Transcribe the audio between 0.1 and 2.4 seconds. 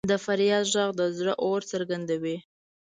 د فریاد ږغ د زړه اور څرګندوي.